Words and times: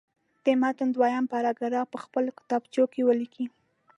د 0.45 0.47
متن 0.61 0.89
دویم 0.95 1.25
پاراګراف 1.33 1.87
په 1.93 1.99
خپلو 2.03 2.29
کتابچو 2.39 2.83
کې 2.93 3.01
ولیکئ. 3.05 3.45